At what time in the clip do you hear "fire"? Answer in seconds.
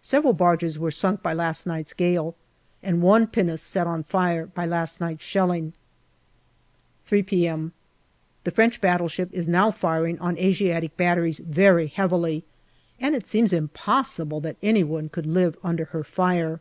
4.04-4.46, 16.04-16.60